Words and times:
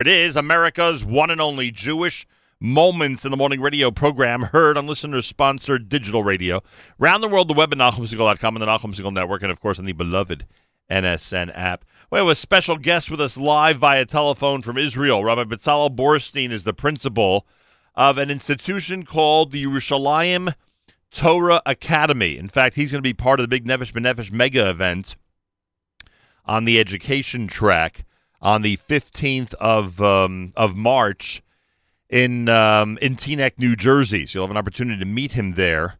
It 0.00 0.06
is 0.06 0.36
America's 0.36 1.04
one 1.04 1.28
and 1.28 1.40
only 1.40 1.72
Jewish 1.72 2.24
Moments 2.60 3.24
in 3.24 3.32
the 3.32 3.36
Morning 3.36 3.60
radio 3.60 3.90
program, 3.90 4.42
heard 4.42 4.78
on 4.78 4.86
listener 4.86 5.20
sponsored 5.22 5.88
digital 5.88 6.22
radio. 6.22 6.62
Round 7.00 7.20
the 7.20 7.26
world, 7.26 7.48
the 7.48 7.54
web 7.54 7.72
at 7.72 7.78
NachumSegal.com 7.78 8.54
and 8.54 8.62
the 8.62 8.66
Nachum 8.66 8.94
Segal 8.94 9.12
Network, 9.12 9.42
and 9.42 9.50
of 9.50 9.58
course 9.58 9.76
on 9.76 9.86
the 9.86 9.92
beloved 9.92 10.46
NSN 10.88 11.50
app. 11.52 11.84
We 12.12 12.20
have 12.20 12.28
a 12.28 12.36
special 12.36 12.76
guest 12.76 13.10
with 13.10 13.20
us 13.20 13.36
live 13.36 13.78
via 13.78 14.06
telephone 14.06 14.62
from 14.62 14.78
Israel. 14.78 15.24
Rabbi 15.24 15.42
Betzalel 15.42 15.96
Borstein 15.96 16.52
is 16.52 16.62
the 16.62 16.72
principal 16.72 17.44
of 17.96 18.18
an 18.18 18.30
institution 18.30 19.04
called 19.04 19.50
the 19.50 19.64
Yerushalayim 19.64 20.54
Torah 21.10 21.60
Academy. 21.66 22.38
In 22.38 22.48
fact, 22.48 22.76
he's 22.76 22.92
going 22.92 23.02
to 23.02 23.08
be 23.08 23.14
part 23.14 23.40
of 23.40 23.42
the 23.42 23.48
big 23.48 23.66
Nefesh 23.66 23.92
B'Nefesh 23.92 24.30
mega 24.30 24.70
event 24.70 25.16
on 26.46 26.66
the 26.66 26.78
education 26.78 27.48
track 27.48 28.04
on 28.40 28.62
the 28.62 28.76
15th 28.76 29.54
of 29.54 30.00
um, 30.00 30.52
of 30.56 30.76
March 30.76 31.42
in 32.08 32.48
um, 32.48 32.98
in 33.00 33.16
Teaneck, 33.16 33.58
New 33.58 33.76
Jersey. 33.76 34.26
So 34.26 34.38
you'll 34.38 34.46
have 34.46 34.50
an 34.50 34.56
opportunity 34.56 34.98
to 34.98 35.06
meet 35.06 35.32
him 35.32 35.54
there. 35.54 35.98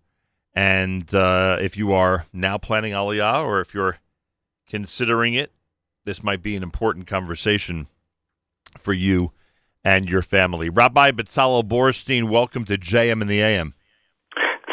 And 0.54 1.14
uh, 1.14 1.58
if 1.60 1.76
you 1.76 1.92
are 1.92 2.26
now 2.32 2.58
planning 2.58 2.92
Aliyah, 2.92 3.44
or 3.44 3.60
if 3.60 3.74
you're 3.74 3.98
considering 4.68 5.34
it, 5.34 5.52
this 6.04 6.22
might 6.22 6.42
be 6.42 6.56
an 6.56 6.62
important 6.62 7.06
conversation 7.06 7.86
for 8.76 8.92
you 8.92 9.32
and 9.84 10.08
your 10.08 10.22
family. 10.22 10.68
Rabbi 10.68 11.12
Betzalel 11.12 11.62
Borstein, 11.62 12.28
welcome 12.28 12.64
to 12.64 12.76
JM 12.76 13.22
in 13.22 13.28
the 13.28 13.40
AM. 13.40 13.74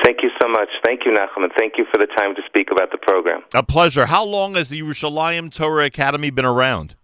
Thank 0.03 0.20
you 0.23 0.29
so 0.41 0.47
much. 0.47 0.70
Thank 0.84 1.01
you, 1.05 1.11
Nachum, 1.11 1.43
and 1.43 1.51
thank 1.57 1.73
you 1.77 1.85
for 1.91 1.99
the 1.99 2.07
time 2.17 2.35
to 2.35 2.41
speak 2.47 2.70
about 2.71 2.91
the 2.91 2.97
program. 2.97 3.41
A 3.53 3.63
pleasure. 3.63 4.05
How 4.05 4.23
long 4.23 4.55
has 4.55 4.70
the 4.70 4.79
Yerushalayim 4.79 5.53
Torah 5.53 5.85
Academy 5.85 6.29
been 6.29 6.45
around? 6.45 6.95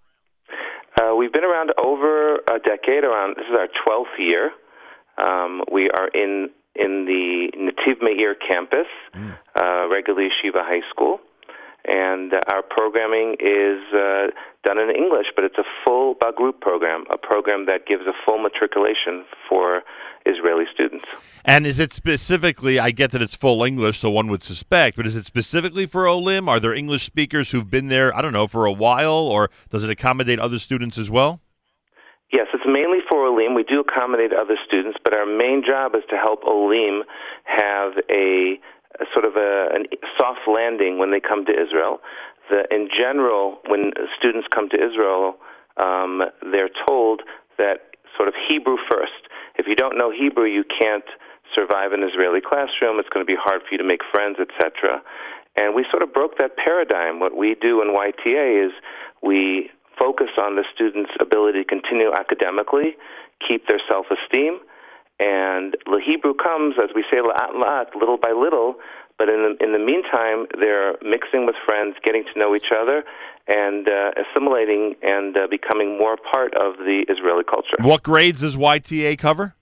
Uh, 1.01 1.15
we've 1.15 1.33
been 1.33 1.43
around 1.43 1.71
over 1.77 2.35
a 2.35 2.59
decade. 2.63 3.03
Around 3.03 3.35
this 3.37 3.45
is 3.47 3.55
our 3.57 3.67
twelfth 3.83 4.19
year. 4.19 4.51
Um, 5.17 5.63
we 5.71 5.89
are 5.89 6.07
in 6.09 6.49
in 6.75 7.05
the 7.05 7.51
Nativ 7.57 8.01
Meir 8.01 8.35
campus, 8.35 8.87
mm. 9.13 9.37
uh, 9.55 9.89
regular 9.89 10.21
yeshiva 10.21 10.63
high 10.63 10.87
school, 10.89 11.19
and 11.85 12.33
uh, 12.33 12.41
our 12.47 12.61
programming 12.61 13.35
is 13.39 13.81
uh, 13.93 14.27
done 14.63 14.77
in 14.77 14.91
English, 14.91 15.27
but 15.35 15.43
it's 15.43 15.57
a 15.57 15.65
full 15.83 16.15
Bagrut 16.15 16.59
program, 16.61 17.05
a 17.09 17.17
program 17.17 17.65
that 17.65 17.85
gives 17.87 18.05
a 18.05 18.13
full 18.25 18.37
matriculation 18.37 19.25
for 19.49 19.83
Israeli 20.25 20.65
students. 20.73 21.05
And 21.43 21.65
is 21.65 21.79
it 21.79 21.93
specifically, 21.93 22.79
I 22.79 22.91
get 22.91 23.11
that 23.11 23.21
it's 23.21 23.35
full 23.35 23.63
English, 23.63 23.99
so 23.99 24.09
one 24.09 24.27
would 24.27 24.43
suspect, 24.43 24.97
but 24.97 25.07
is 25.07 25.15
it 25.15 25.25
specifically 25.25 25.85
for 25.85 26.07
Olim? 26.07 26.47
Are 26.47 26.59
there 26.59 26.73
English 26.73 27.05
speakers 27.05 27.51
who've 27.51 27.69
been 27.69 27.87
there, 27.87 28.15
I 28.15 28.21
don't 28.21 28.33
know, 28.33 28.47
for 28.47 28.65
a 28.65 28.71
while, 28.71 29.13
or 29.13 29.49
does 29.69 29.83
it 29.83 29.89
accommodate 29.89 30.39
other 30.39 30.59
students 30.59 30.97
as 30.97 31.09
well? 31.09 31.39
Yes, 32.31 32.47
it's 32.53 32.63
mainly 32.65 32.99
for 33.09 33.25
Olim. 33.25 33.55
We 33.55 33.63
do 33.63 33.81
accommodate 33.81 34.31
other 34.33 34.57
students, 34.65 34.97
but 35.03 35.13
our 35.13 35.25
main 35.25 35.63
job 35.65 35.95
is 35.95 36.03
to 36.09 36.15
help 36.15 36.43
Olim 36.45 37.03
have 37.43 37.93
a, 38.09 38.59
a 38.99 39.05
sort 39.13 39.25
of 39.25 39.35
a, 39.35 39.67
a 39.75 39.97
soft 40.17 40.41
landing 40.47 40.97
when 40.97 41.11
they 41.11 41.19
come 41.19 41.45
to 41.45 41.51
Israel. 41.51 41.99
The, 42.49 42.63
in 42.73 42.87
general, 42.95 43.59
when 43.67 43.91
students 44.17 44.47
come 44.53 44.69
to 44.69 44.77
Israel, 44.77 45.35
um, 45.77 46.23
they're 46.51 46.69
told 46.87 47.21
that 47.57 47.91
sort 48.15 48.27
of 48.27 48.33
Hebrew 48.47 48.77
first 48.89 49.27
if 49.61 49.67
you 49.67 49.75
don't 49.75 49.95
know 49.95 50.09
Hebrew, 50.09 50.45
you 50.45 50.63
can't 50.65 51.05
survive 51.53 51.93
an 51.93 52.01
Israeli 52.01 52.41
classroom. 52.41 52.97
It's 52.97 53.09
going 53.13 53.23
to 53.23 53.29
be 53.29 53.37
hard 53.37 53.61
for 53.61 53.69
you 53.71 53.77
to 53.77 53.83
make 53.83 54.01
friends, 54.11 54.37
etc. 54.41 55.01
And 55.59 55.75
we 55.75 55.85
sort 55.91 56.01
of 56.01 56.11
broke 56.11 56.39
that 56.39 56.57
paradigm. 56.57 57.19
What 57.19 57.37
we 57.37 57.53
do 57.53 57.81
in 57.81 57.89
YTA 57.93 58.65
is 58.65 58.71
we 59.21 59.69
focus 59.99 60.33
on 60.41 60.55
the 60.55 60.65
students' 60.73 61.11
ability 61.21 61.61
to 61.61 61.65
continue 61.69 62.11
academically, 62.11 62.97
keep 63.47 63.67
their 63.67 63.79
self-esteem, 63.87 64.57
and 65.21 65.77
the 65.85 66.01
Hebrew 66.03 66.33
comes, 66.33 66.75
as 66.81 66.89
we 66.95 67.03
say, 67.11 67.17
la'at 67.17 67.53
la'at, 67.53 67.93
little 67.93 68.17
by 68.17 68.31
little. 68.31 68.75
But 69.19 69.29
in 69.29 69.55
the, 69.59 69.63
in 69.63 69.71
the 69.71 69.77
meantime, 69.77 70.47
they're 70.59 70.97
mixing 71.03 71.45
with 71.45 71.55
friends, 71.63 71.95
getting 72.03 72.23
to 72.33 72.39
know 72.39 72.55
each 72.55 72.71
other, 72.75 73.03
and 73.47 73.87
uh, 73.87 74.11
assimilating 74.17 74.95
and 75.03 75.37
uh, 75.37 75.45
becoming 75.47 75.99
more 75.99 76.17
part 76.17 76.55
of 76.55 76.77
the 76.77 77.05
Israeli 77.07 77.43
culture. 77.43 77.75
What 77.81 78.01
grades 78.01 78.41
does 78.41 78.57
YTA 78.57 79.19
cover? 79.19 79.53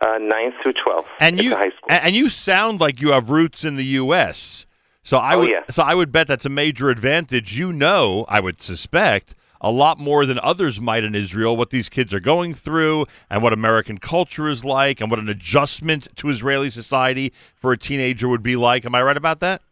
Uh, 0.00 0.18
ninth 0.18 0.54
through 0.62 0.74
twelfth. 0.74 1.08
And 1.18 1.42
you 1.42 1.56
high 1.56 1.70
school. 1.70 1.88
and 1.88 2.14
you 2.14 2.28
sound 2.28 2.80
like 2.80 3.00
you 3.00 3.10
have 3.10 3.28
roots 3.28 3.64
in 3.64 3.74
the 3.74 3.84
U.S. 3.84 4.66
So 5.02 5.18
I 5.18 5.34
oh, 5.34 5.40
would 5.40 5.50
yeah. 5.50 5.60
so 5.68 5.82
I 5.82 5.94
would 5.94 6.12
bet 6.12 6.28
that's 6.28 6.46
a 6.46 6.50
major 6.50 6.90
advantage. 6.90 7.58
You 7.58 7.72
know, 7.72 8.24
I 8.28 8.38
would 8.38 8.62
suspect 8.62 9.34
a 9.60 9.70
lot 9.70 9.98
more 9.98 10.26
than 10.26 10.38
others 10.40 10.80
might 10.80 11.04
in 11.04 11.14
Israel 11.14 11.56
what 11.56 11.70
these 11.70 11.88
kids 11.88 12.14
are 12.14 12.20
going 12.20 12.54
through 12.54 13.06
and 13.28 13.42
what 13.42 13.52
American 13.52 13.98
culture 13.98 14.48
is 14.48 14.64
like 14.64 15.00
and 15.00 15.10
what 15.10 15.18
an 15.18 15.28
adjustment 15.28 16.08
to 16.16 16.28
Israeli 16.28 16.70
society 16.70 17.32
for 17.54 17.72
a 17.72 17.78
teenager 17.78 18.28
would 18.28 18.42
be 18.42 18.56
like. 18.56 18.84
Am 18.84 18.94
I 18.94 19.02
right 19.02 19.16
about 19.16 19.40
that? 19.40 19.62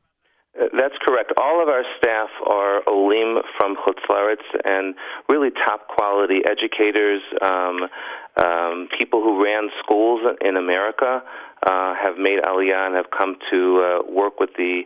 Uh, 0.58 0.64
that's 0.76 0.94
correct. 1.06 1.32
All 1.36 1.62
of 1.62 1.68
our 1.68 1.84
staff 1.98 2.28
are 2.46 2.82
Olim 2.88 3.42
from 3.56 3.76
Chutz 3.76 4.02
La'aretz 4.08 4.44
and 4.64 4.94
really 5.28 5.50
top 5.50 5.88
quality 5.88 6.42
educators, 6.48 7.22
um, 7.42 7.88
um, 8.36 8.88
people 8.98 9.22
who 9.22 9.42
ran 9.42 9.68
schools 9.82 10.20
in 10.40 10.56
America 10.56 11.22
uh, 11.66 11.94
have 11.94 12.18
made 12.18 12.40
Aliyah 12.42 12.86
and 12.86 12.94
have 12.94 13.10
come 13.10 13.36
to 13.50 13.82
uh, 13.82 14.12
work 14.12 14.40
with 14.40 14.50
the 14.56 14.82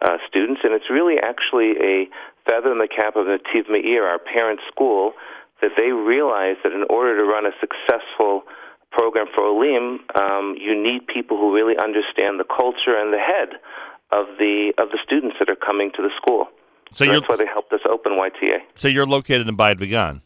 uh, 0.00 0.18
students. 0.28 0.60
And 0.64 0.74
it's 0.74 0.90
really 0.90 1.18
actually 1.20 1.72
a 1.80 2.08
feather 2.46 2.72
in 2.72 2.78
the 2.78 2.88
cap 2.88 3.16
of 3.16 3.26
Nativ 3.26 3.70
Meir, 3.70 4.04
our 4.06 4.18
parent 4.18 4.60
school, 4.70 5.12
that 5.62 5.72
they 5.76 5.90
realize 5.92 6.56
that 6.62 6.72
in 6.72 6.84
order 6.90 7.16
to 7.16 7.24
run 7.24 7.46
a 7.46 7.52
successful 7.60 8.42
program 8.90 9.26
for 9.34 9.44
Olim, 9.44 10.00
um, 10.14 10.54
you 10.58 10.80
need 10.80 11.06
people 11.06 11.36
who 11.36 11.54
really 11.54 11.76
understand 11.76 12.38
the 12.38 12.44
culture 12.44 12.96
and 12.96 13.12
the 13.12 13.18
head 13.18 13.58
of 14.12 14.26
the 14.38 14.72
of 14.78 14.90
the 14.90 14.98
students 15.04 15.36
that 15.38 15.48
are 15.48 15.56
coming 15.56 15.90
to 15.96 16.02
the 16.02 16.10
school. 16.16 16.48
So, 16.92 17.04
so 17.04 17.12
that's 17.12 17.28
why 17.28 17.36
they 17.36 17.46
helped 17.46 17.72
us 17.72 17.80
open 17.88 18.12
YTA. 18.12 18.58
So 18.76 18.88
you're 18.88 19.06
located 19.06 19.48
in 19.48 19.56
Bayit 19.56 19.78
Vegan. 19.78 20.22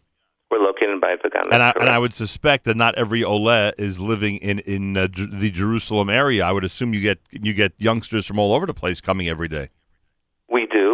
We're 0.51 0.59
located 0.59 0.91
in 0.91 1.01
Bayit 1.01 1.23
Vegan. 1.23 1.53
And 1.53 1.63
I, 1.63 1.73
and 1.79 1.89
I 1.89 1.99
would 1.99 2.13
suspect 2.13 2.65
that 2.65 2.77
not 2.77 2.97
every 2.97 3.23
Ole 3.23 3.49
is 3.79 4.01
living 4.01 4.37
in 4.39 4.59
in 4.61 4.97
uh, 4.97 5.09
the 5.13 5.51
Jerusalem 5.51 6.11
area. 6.11 6.45
I 6.45 6.53
would 6.53 6.65
assume 6.65 6.93
you 6.93 7.01
get 7.01 7.21
you 7.31 7.55
get 7.55 7.73
youngsters 7.79 8.27
from 8.27 8.39
all 8.39 8.53
over 8.53 8.67
the 8.67 8.75
place 8.75 9.01
coming 9.01 9.29
every 9.29 9.49
day. 9.49 9.71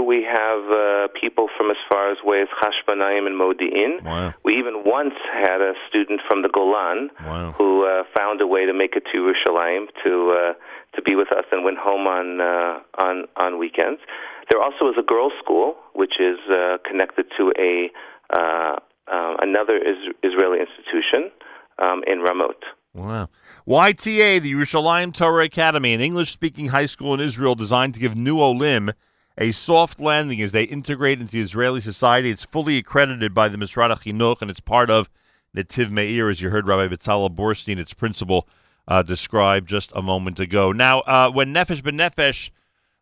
We 0.07 0.23
have 0.23 0.71
uh, 0.71 1.09
people 1.21 1.49
from 1.57 1.71
as 1.71 1.77
far 1.89 2.13
as 2.13 2.19
way 2.23 2.41
as 2.41 2.49
Hashmonaim 2.63 3.27
and 3.27 3.35
Modi'in. 3.35 4.05
Wow. 4.05 4.35
We 4.45 4.57
even 4.57 4.85
once 4.87 5.15
had 5.33 5.61
a 5.61 5.73
student 5.89 6.21
from 6.29 6.43
the 6.43 6.49
Golan 6.49 7.11
wow. 7.25 7.53
who 7.59 7.85
uh, 7.85 8.05
found 8.17 8.41
a 8.41 8.47
way 8.47 8.67
to 8.67 8.73
make 8.73 8.95
it 8.95 9.03
to 9.13 9.19
Yerushalayim 9.19 9.87
to 10.05 10.31
uh, 10.31 10.53
to 10.95 11.03
be 11.03 11.17
with 11.17 11.33
us 11.33 11.45
and 11.51 11.65
went 11.65 11.79
home 11.79 12.07
on 12.07 12.41
uh, 12.41 12.79
on 13.03 13.25
on 13.37 13.59
weekends. 13.59 14.01
There 14.49 14.63
also 14.63 14.89
is 14.89 14.95
a 14.97 15.03
girls' 15.03 15.33
school 15.43 15.75
which 15.95 16.21
is 16.21 16.39
uh, 16.49 16.79
connected 16.89 17.27
to 17.37 17.53
a 17.59 17.91
uh, 18.31 18.77
uh, 19.11 19.37
another 19.41 19.77
is- 19.77 20.15
Israeli 20.23 20.61
institution 20.61 21.33
um, 21.81 22.05
in 22.07 22.21
Ramot. 22.21 22.63
Wow. 22.95 23.29
YTA, 23.69 24.41
the 24.41 24.53
Yerushalayim 24.55 25.13
Torah 25.13 25.45
Academy, 25.45 25.95
an 25.95 26.01
English 26.01 26.31
speaking 26.31 26.69
high 26.69 26.87
school 26.87 27.13
in 27.13 27.21
Israel 27.21 27.57
designed 27.57 27.95
to 27.95 28.01
give 28.01 28.15
new 28.15 28.41
Olim 28.41 28.93
a 29.39 29.53
soft 29.53 30.01
landing 30.01 30.41
as 30.41 30.53
they 30.53 30.65
integrate 30.65 31.21
into 31.21 31.37
Israeli 31.39 31.81
society. 31.81 32.31
It's 32.31 32.45
fully 32.45 32.79
accredited 32.79 33.35
by 33.35 33.49
the 33.49 33.59
Misrad 33.59 33.95
HaChinuch, 33.95 34.41
and 34.41 34.51
it's 34.51 34.61
part 34.61 34.91
of 34.91 35.11
Nativ 35.55 35.91
Meir, 35.91 36.29
as 36.29 36.41
you 36.41 36.51
heard 36.51 36.67
Rabbi 36.67 36.95
Betzalel 36.95 37.35
Borstein, 37.35 37.79
its 37.79 37.95
principal, 37.95 38.49
uh, 38.89 39.03
described 39.03 39.69
just 39.69 39.91
a 39.95 40.03
moment 40.03 40.39
ago. 40.39 40.73
Now, 40.73 41.01
uh, 41.01 41.31
when 41.31 41.53
Nefesh 41.53 41.83
B'Nefesh 41.83 42.51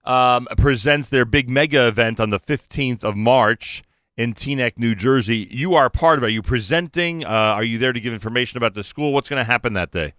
um, 0.05 0.47
presents 0.57 1.09
their 1.09 1.25
big 1.25 1.49
mega 1.49 1.87
event 1.87 2.21
on 2.21 2.31
the 2.31 2.41
15th 2.41 3.05
of 3.05 3.17
March 3.17 3.83
in 4.17 4.35
Teaneck, 4.35 4.79
New 4.79 4.95
Jersey, 4.95 5.49
you 5.51 5.75
are 5.75 5.91
part 5.91 6.19
of 6.19 6.25
it. 6.25 6.27
Are 6.27 6.31
you 6.31 6.43
presenting? 6.43 7.25
Uh, 7.25 7.29
are 7.29 7.65
you 7.65 7.79
there 7.79 7.93
to 7.93 8.01
give 8.01 8.13
information 8.13 8.57
about 8.57 8.75
the 8.75 8.85
school? 8.85 9.13
What's 9.13 9.29
going 9.29 9.41
to 9.41 9.51
happen 9.51 9.75
that 9.75 9.91
day? 9.91 10.15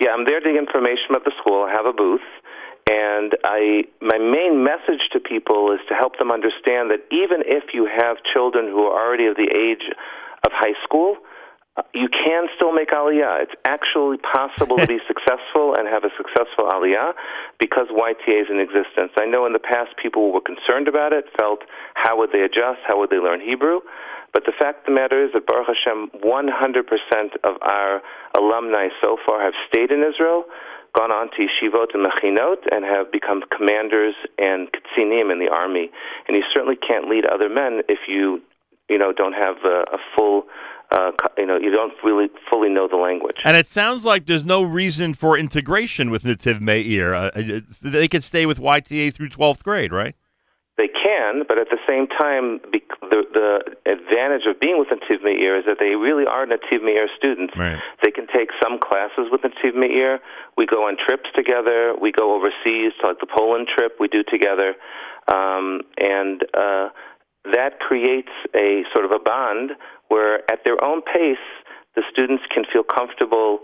Yeah, 0.00 0.10
I'm 0.10 0.26
there 0.26 0.40
to 0.40 0.52
give 0.52 0.58
information 0.58 1.06
about 1.10 1.24
the 1.24 1.32
school. 1.40 1.64
I 1.64 1.72
have 1.72 1.86
a 1.86 1.92
booth. 1.92 2.20
And 2.88 3.36
I, 3.44 3.84
my 4.00 4.18
main 4.18 4.62
message 4.62 5.08
to 5.12 5.20
people 5.20 5.72
is 5.72 5.80
to 5.88 5.94
help 5.94 6.18
them 6.18 6.30
understand 6.30 6.90
that 6.90 7.00
even 7.10 7.42
if 7.44 7.74
you 7.74 7.86
have 7.86 8.22
children 8.22 8.66
who 8.66 8.84
are 8.84 9.06
already 9.06 9.26
of 9.26 9.36
the 9.36 9.50
age 9.52 9.90
of 10.44 10.52
high 10.52 10.74
school, 10.84 11.16
Uh, 11.76 11.82
you 11.94 12.08
can 12.08 12.46
still 12.56 12.72
make 12.72 12.90
aliyah. 12.90 13.42
It's 13.42 13.54
actually 13.64 14.16
possible 14.18 14.76
to 14.78 14.86
be 14.86 14.98
successful 15.06 15.74
and 15.76 15.86
have 15.86 16.04
a 16.04 16.10
successful 16.16 16.64
aliyah 16.64 17.12
because 17.58 17.88
YTA 17.88 18.42
is 18.42 18.48
in 18.50 18.60
existence. 18.60 19.12
I 19.18 19.26
know 19.26 19.44
in 19.46 19.52
the 19.52 19.58
past 19.58 19.96
people 20.00 20.32
were 20.32 20.40
concerned 20.40 20.88
about 20.88 21.12
it, 21.12 21.26
felt 21.38 21.60
how 21.94 22.16
would 22.18 22.32
they 22.32 22.42
adjust, 22.42 22.80
how 22.86 22.98
would 22.98 23.10
they 23.10 23.18
learn 23.18 23.40
Hebrew. 23.40 23.80
But 24.32 24.44
the 24.44 24.52
fact 24.52 24.80
of 24.80 24.86
the 24.86 24.92
matter 24.92 25.24
is 25.24 25.32
that 25.32 25.46
Baruch 25.46 25.68
Hashem, 25.68 26.10
100% 26.20 27.36
of 27.44 27.56
our 27.62 28.02
alumni 28.34 28.88
so 29.02 29.16
far 29.24 29.42
have 29.42 29.54
stayed 29.68 29.90
in 29.90 30.02
Israel 30.02 30.44
gone 30.96 31.12
on 31.12 31.28
to 31.36 31.44
yeshivot 31.44 31.92
and 31.92 32.06
mechinot 32.06 32.64
and 32.72 32.84
have 32.84 33.12
become 33.12 33.42
commanders 33.54 34.14
and 34.38 34.68
ketzinim 34.72 35.30
in 35.30 35.38
the 35.38 35.48
army. 35.52 35.90
And 36.26 36.36
you 36.36 36.42
certainly 36.50 36.76
can't 36.76 37.08
lead 37.08 37.26
other 37.26 37.50
men 37.50 37.82
if 37.88 38.08
you, 38.08 38.40
you 38.88 38.98
know, 38.98 39.12
don't 39.12 39.34
have 39.34 39.56
a, 39.64 39.84
a 39.92 39.98
full 40.16 40.44
uh, 40.90 41.10
you 41.36 41.46
know, 41.46 41.58
you 41.58 41.70
don't 41.70 41.92
really 42.04 42.28
fully 42.48 42.68
know 42.68 42.88
the 42.88 42.96
language. 42.96 43.36
And 43.44 43.56
it 43.56 43.66
sounds 43.66 44.04
like 44.04 44.26
there's 44.26 44.44
no 44.44 44.62
reason 44.62 45.14
for 45.14 45.36
integration 45.36 46.10
with 46.10 46.22
Nativ 46.22 46.60
Meir. 46.60 47.14
Uh, 47.14 47.30
uh 47.34 47.60
they 47.82 48.08
could 48.08 48.24
stay 48.24 48.46
with 48.46 48.58
YTA 48.58 49.12
through 49.12 49.30
12th 49.30 49.62
grade, 49.62 49.92
right? 49.92 50.14
They 50.76 50.88
can, 50.88 51.44
but 51.48 51.58
at 51.58 51.68
the 51.70 51.78
same 51.88 52.06
time, 52.06 52.60
the, 52.70 53.24
the 53.32 53.90
advantage 53.90 54.42
of 54.46 54.60
being 54.60 54.78
with 54.78 54.88
Nativ 54.88 55.24
Meir 55.24 55.56
is 55.56 55.64
that 55.64 55.78
they 55.80 55.96
really 55.96 56.26
are 56.26 56.44
Nativ 56.44 56.84
Meir 56.84 57.08
students. 57.16 57.54
Right. 57.56 57.80
They 58.02 58.10
can 58.10 58.26
take 58.26 58.50
some 58.62 58.78
classes 58.78 59.28
with 59.32 59.40
Nativ 59.40 59.74
Meir. 59.74 60.20
We 60.58 60.66
go 60.66 60.86
on 60.86 60.98
trips 60.98 61.30
together. 61.34 61.94
We 61.98 62.12
go 62.12 62.34
overseas 62.34 62.92
to 63.00 63.06
like 63.08 63.20
the 63.20 63.26
Poland 63.26 63.68
trip 63.74 63.96
we 63.98 64.08
do 64.08 64.22
together, 64.22 64.74
um, 65.32 65.80
and 65.96 66.44
uh, 66.52 66.90
that 67.52 67.80
creates 67.80 68.32
a 68.54 68.82
sort 68.92 69.04
of 69.04 69.12
a 69.12 69.18
bond 69.18 69.72
where, 70.08 70.40
at 70.50 70.60
their 70.64 70.82
own 70.82 71.02
pace, 71.02 71.36
the 71.94 72.02
students 72.10 72.44
can 72.52 72.64
feel 72.72 72.82
comfortable. 72.82 73.60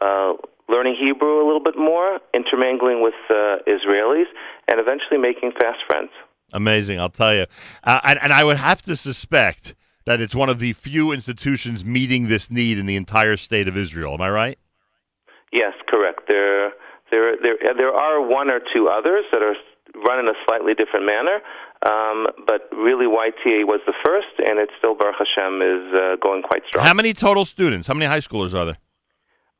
Uh, 0.00 0.34
learning 0.68 0.96
Hebrew 1.00 1.42
a 1.42 1.46
little 1.46 1.62
bit 1.62 1.78
more, 1.78 2.20
intermingling 2.34 3.02
with 3.02 3.14
uh, 3.30 3.58
Israelis, 3.66 4.26
and 4.68 4.78
eventually 4.78 5.18
making 5.18 5.52
fast 5.52 5.78
friends. 5.86 6.10
Amazing, 6.52 7.00
I'll 7.00 7.08
tell 7.08 7.34
you. 7.34 7.46
Uh, 7.84 8.00
and, 8.04 8.18
and 8.22 8.32
I 8.32 8.44
would 8.44 8.56
have 8.56 8.82
to 8.82 8.96
suspect 8.96 9.74
that 10.06 10.20
it's 10.20 10.34
one 10.34 10.48
of 10.48 10.58
the 10.58 10.72
few 10.72 11.12
institutions 11.12 11.84
meeting 11.84 12.28
this 12.28 12.50
need 12.50 12.78
in 12.78 12.86
the 12.86 12.96
entire 12.96 13.36
state 13.36 13.68
of 13.68 13.76
Israel. 13.76 14.14
Am 14.14 14.22
I 14.22 14.30
right? 14.30 14.58
Yes, 15.52 15.72
correct. 15.88 16.22
There, 16.28 16.72
there, 17.10 17.36
there, 17.42 17.56
there 17.76 17.92
are 17.92 18.20
one 18.20 18.50
or 18.50 18.60
two 18.74 18.88
others 18.88 19.24
that 19.32 19.42
are 19.42 19.54
run 20.04 20.18
in 20.18 20.28
a 20.28 20.34
slightly 20.46 20.74
different 20.74 21.06
manner, 21.06 21.40
um, 21.86 22.26
but 22.46 22.68
really 22.72 23.06
YTA 23.06 23.64
was 23.64 23.80
the 23.86 23.94
first, 24.04 24.34
and 24.38 24.58
it 24.58 24.70
still, 24.78 24.94
Baruch 24.94 25.16
Hashem, 25.18 25.62
is 25.62 25.94
uh, 25.94 26.16
going 26.20 26.42
quite 26.42 26.62
strong. 26.66 26.84
How 26.84 26.94
many 26.94 27.14
total 27.14 27.44
students? 27.44 27.86
How 27.86 27.94
many 27.94 28.06
high 28.06 28.20
schoolers 28.20 28.54
are 28.54 28.64
there? 28.64 28.78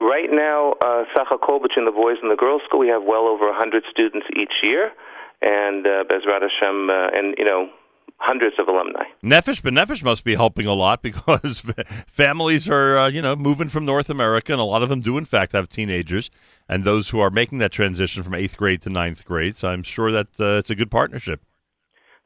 Right 0.01 0.31
now, 0.31 0.75
uh, 0.81 1.05
Sachakol, 1.17 1.61
between 1.61 1.85
the 1.85 1.93
boys 1.93 2.19
and 2.23 2.31
the 2.31 2.37
girls' 2.37 2.63
school, 2.67 2.81
we 2.81 2.89
have 2.89 3.03
well 3.03 3.27
over 3.27 3.47
100 3.47 3.85
students 3.91 4.27
each 4.37 4.63
year 4.63 4.93
and 5.41 5.87
uh, 5.87 6.05
Bezrat 6.05 6.43
Hashem, 6.43 6.91
uh, 6.91 7.09
and 7.15 7.35
you 7.39 7.45
know, 7.45 7.71
hundreds 8.19 8.57
of 8.59 8.69
alumni. 8.69 9.05
Nefesh 9.23 9.63
B'Nefesh 9.63 10.03
must 10.03 10.25
be 10.25 10.35
helping 10.35 10.67
a 10.67 10.75
lot 10.75 11.03
because 11.09 11.65
families 12.07 12.69
are, 12.69 12.99
uh, 12.99 13.09
you 13.09 13.23
know, 13.23 13.37
moving 13.37 13.69
from 13.69 13.85
North 13.85 14.11
America, 14.11 14.53
and 14.53 14.61
a 14.61 14.65
lot 14.65 14.83
of 14.83 14.89
them 14.89 15.01
do, 15.01 15.17
in 15.19 15.25
fact, 15.25 15.53
have 15.53 15.69
teenagers, 15.69 16.31
and 16.69 16.85
those 16.85 17.11
who 17.11 17.21
are 17.21 17.31
making 17.31 17.59
that 17.59 17.73
transition 17.73 18.23
from 18.23 18.35
eighth 18.35 18.57
grade 18.57 18.83
to 18.83 18.91
ninth 18.91 19.25
grade. 19.25 19.57
So 19.57 19.69
I'm 19.69 19.83
sure 19.83 20.13
that 20.13 20.29
uh, 20.39 20.59
it's 20.59 20.71
a 20.71 20.75
good 20.75 20.91
partnership. 20.91 21.43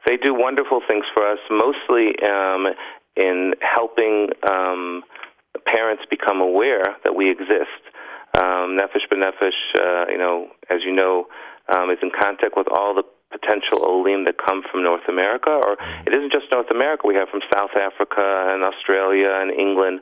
They 0.06 0.16
do 0.16 0.34
wonderful 0.34 0.80
things 0.86 1.04
for 1.14 1.24
us, 1.30 1.38
mostly 1.48 2.14
um, 2.26 2.66
in 3.16 3.54
helping 3.60 4.30
um, 4.50 5.04
parents 5.64 6.02
become 6.10 6.40
aware 6.40 6.96
that 7.04 7.14
we 7.14 7.30
exist. 7.30 7.82
Um, 8.36 8.78
Nefesh 8.78 9.06
B'Nefesh, 9.12 9.78
uh, 9.78 10.10
you 10.10 10.18
know, 10.18 10.48
as 10.70 10.78
you 10.84 10.92
know, 10.92 11.26
um, 11.68 11.90
is 11.90 11.98
in 12.02 12.10
contact 12.10 12.54
with 12.56 12.66
all 12.72 12.94
the 12.94 13.04
potential 13.42 13.84
Olim 13.84 14.24
that 14.24 14.36
come 14.38 14.62
from 14.70 14.82
North 14.82 15.08
America, 15.08 15.50
or 15.50 15.76
mm. 15.76 16.06
it 16.06 16.14
isn't 16.14 16.32
just 16.32 16.46
North 16.52 16.70
America. 16.70 17.06
We 17.06 17.14
have 17.16 17.28
from 17.28 17.40
South 17.52 17.74
Africa 17.76 18.22
and 18.54 18.62
Australia 18.62 19.30
and 19.34 19.50
England. 19.50 20.00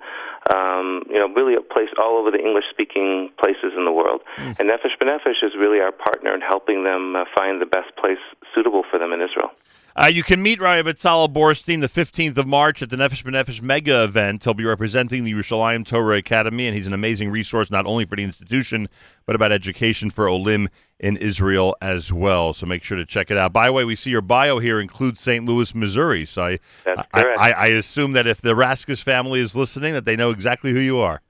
Um, 0.53 1.03
you 1.09 1.19
know, 1.19 1.29
really 1.29 1.55
a 1.55 1.61
place 1.61 1.89
all 1.99 2.17
over 2.17 2.31
the 2.31 2.41
English-speaking 2.41 3.31
places 3.39 3.73
in 3.77 3.85
the 3.85 3.93
world. 3.93 4.23
Mm. 4.39 4.59
And 4.59 4.71
Nefesh 4.71 4.97
B'Nefesh 5.01 5.43
is 5.43 5.53
really 5.59 5.81
our 5.81 5.93
partner 5.93 6.35
in 6.35 6.41
helping 6.41 6.85
them 6.85 7.17
uh, 7.17 7.25
find 7.35 7.61
the 7.61 7.67
best 7.67 7.95
place 7.97 8.23
suitable 8.55 8.85
for 8.91 8.99
them 8.99 9.13
in 9.13 9.21
Israel. 9.21 9.51
Uh, 9.97 10.11
you 10.13 10.23
can 10.23 10.43
meet 10.43 10.61
Rabbi 10.61 10.89
Betzalel 10.89 11.33
Borstein 11.33 11.81
the 11.81 11.89
15th 11.89 12.37
of 12.39 12.47
March 12.47 12.81
at 12.81 12.91
the 12.91 12.97
Nefesh 12.97 13.25
B'Nefesh 13.25 13.61
mega 13.61 14.05
event. 14.05 14.45
He'll 14.45 14.55
be 14.55 14.65
representing 14.65 15.25
the 15.25 15.33
Yerushalayim 15.33 15.85
Torah 15.85 16.17
Academy, 16.17 16.67
and 16.67 16.77
he's 16.77 16.87
an 16.87 16.93
amazing 16.93 17.31
resource 17.31 17.71
not 17.71 17.87
only 17.87 18.05
for 18.05 18.17
the 18.17 18.23
institution, 18.23 18.89
but 19.27 19.35
about 19.35 19.51
education 19.51 20.11
for 20.11 20.29
Olim 20.29 20.69
in 21.01 21.17
Israel 21.17 21.77
as 21.81 22.13
well. 22.13 22.53
So 22.53 22.67
make 22.67 22.85
sure 22.85 22.99
to 22.99 23.07
check 23.07 23.31
it 23.31 23.37
out. 23.37 23.53
By 23.53 23.67
the 23.67 23.73
way, 23.73 23.85
we 23.85 23.97
see 23.97 24.11
your 24.11 24.21
bio 24.21 24.59
here 24.59 24.81
includes 24.81 25.21
St. 25.21 25.45
Louis, 25.45 25.75
Missouri. 25.75 26.25
So 26.25 26.43
I, 26.45 26.59
I, 26.87 27.05
I, 27.15 27.51
I, 27.53 27.67
assume 27.69 28.13
that 28.13 28.27
if 28.27 28.41
the 28.41 28.55
Raskus 28.55 29.03
family 29.03 29.41
is 29.41 29.57
listening, 29.57 29.95
that 29.95 30.05
they 30.05 30.17
know 30.17 30.31
exactly 30.31 30.73
who 30.73 30.79
you 30.79 30.99
are. 30.99 31.23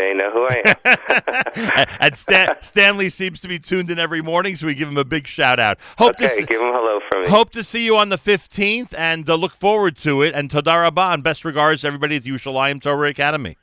They 0.00 0.14
know 0.14 0.30
who 0.30 0.48
I 0.48 0.62
am. 0.64 1.86
and 2.00 2.16
Stan- 2.16 2.56
Stanley 2.60 3.10
seems 3.10 3.42
to 3.42 3.48
be 3.48 3.58
tuned 3.58 3.90
in 3.90 3.98
every 3.98 4.22
morning, 4.22 4.56
so 4.56 4.66
we 4.66 4.74
give 4.74 4.88
him 4.88 4.96
a 4.96 5.04
big 5.04 5.26
shout 5.26 5.60
out. 5.60 5.78
Hope 5.98 6.12
okay, 6.12 6.40
to 6.40 6.46
give 6.46 6.58
him 6.58 6.72
hello 6.72 7.00
from 7.10 7.22
me. 7.22 7.28
Hope 7.28 7.50
to 7.50 7.62
see 7.62 7.84
you 7.84 7.98
on 7.98 8.08
the 8.08 8.16
15th, 8.16 8.94
and 8.96 9.28
uh, 9.28 9.34
look 9.34 9.54
forward 9.54 9.98
to 9.98 10.22
it. 10.22 10.34
And 10.34 10.48
Tadar 10.48 10.90
and 11.12 11.22
best 11.22 11.44
regards 11.44 11.82
to 11.82 11.88
everybody 11.88 12.16
at 12.16 12.22
the 12.22 12.30
Yerushalayim 12.30 12.80
Torah 12.80 13.10
Academy. 13.10 13.58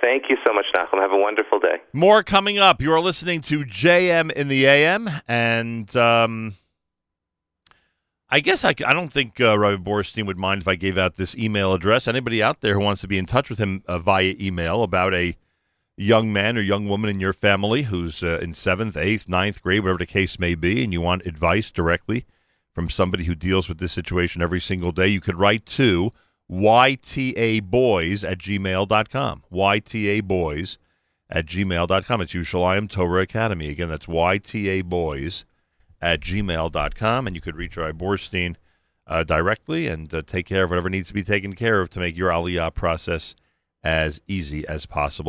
Thank 0.00 0.24
you 0.28 0.36
so 0.44 0.52
much, 0.52 0.66
Nachum. 0.76 1.00
Have 1.00 1.12
a 1.12 1.18
wonderful 1.18 1.60
day. 1.60 1.76
More 1.92 2.24
coming 2.24 2.58
up. 2.58 2.82
You 2.82 2.92
are 2.92 3.00
listening 3.00 3.40
to 3.42 3.64
JM 3.64 4.32
in 4.32 4.48
the 4.48 4.66
AM, 4.66 5.08
and 5.28 5.94
um, 5.94 6.56
I 8.28 8.40
guess 8.40 8.64
I, 8.64 8.70
I 8.84 8.92
don't 8.92 9.12
think 9.12 9.40
uh, 9.40 9.56
Rabbi 9.56 9.80
Borstein 9.80 10.26
would 10.26 10.36
mind 10.36 10.62
if 10.62 10.68
I 10.68 10.74
gave 10.74 10.98
out 10.98 11.14
this 11.14 11.36
email 11.36 11.72
address. 11.74 12.08
Anybody 12.08 12.42
out 12.42 12.60
there 12.60 12.74
who 12.74 12.80
wants 12.80 13.02
to 13.02 13.08
be 13.08 13.18
in 13.18 13.26
touch 13.26 13.50
with 13.50 13.60
him 13.60 13.84
uh, 13.86 14.00
via 14.00 14.34
email 14.40 14.82
about 14.82 15.14
a 15.14 15.36
young 16.00 16.32
man 16.32 16.56
or 16.56 16.62
young 16.62 16.88
woman 16.88 17.10
in 17.10 17.20
your 17.20 17.32
family 17.32 17.82
who's 17.82 18.22
uh, 18.22 18.38
in 18.40 18.54
seventh, 18.54 18.96
eighth, 18.96 19.28
ninth 19.28 19.62
grade, 19.62 19.82
whatever 19.82 19.98
the 19.98 20.06
case 20.06 20.38
may 20.38 20.54
be, 20.54 20.82
and 20.82 20.92
you 20.92 21.00
want 21.00 21.26
advice 21.26 21.70
directly 21.70 22.24
from 22.72 22.88
somebody 22.88 23.24
who 23.24 23.34
deals 23.34 23.68
with 23.68 23.78
this 23.78 23.92
situation 23.92 24.40
every 24.40 24.60
single 24.60 24.92
day, 24.92 25.08
you 25.08 25.20
could 25.20 25.38
write 25.38 25.66
to 25.66 26.12
ytaboys 26.50 28.28
at 28.28 28.38
gmail.com. 28.38 29.42
ytaboys 29.52 30.78
at 31.28 31.46
gmail.com. 31.46 32.20
It's 32.20 32.32
Yerushalayim 32.32 32.90
Torah 32.90 33.22
Academy. 33.22 33.68
Again, 33.68 33.90
that's 33.90 34.06
ytaboys 34.06 35.44
at 36.00 36.20
gmail.com. 36.20 37.26
And 37.26 37.36
you 37.36 37.42
could 37.42 37.56
reach 37.56 37.76
Rai 37.76 37.92
Borstein 37.92 38.56
uh, 39.06 39.24
directly 39.24 39.86
and 39.86 40.12
uh, 40.14 40.22
take 40.22 40.46
care 40.46 40.64
of 40.64 40.70
whatever 40.70 40.88
needs 40.88 41.08
to 41.08 41.14
be 41.14 41.22
taken 41.22 41.52
care 41.52 41.80
of 41.80 41.90
to 41.90 41.98
make 41.98 42.16
your 42.16 42.30
Aliyah 42.30 42.74
process 42.74 43.34
as 43.82 44.20
easy 44.26 44.66
as 44.66 44.86
possible. 44.86 45.28